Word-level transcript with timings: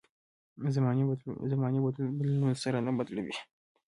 زمانې 1.51 1.79
بدلونونو 1.85 2.55
سره 2.63 2.77
نه 2.85 2.91
بدلېږي. 2.97 3.35